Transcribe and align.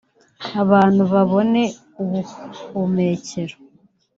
abantu 0.61 1.01
babone 1.13 1.63
ubuhumekero 2.01 3.55